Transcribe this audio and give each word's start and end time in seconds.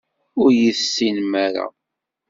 Ur 0.41 0.49
iyi-tessinem 0.51 1.31
ara. 1.47 1.65